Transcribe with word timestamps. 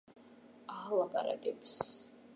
აალაპარაკებს 0.77 1.77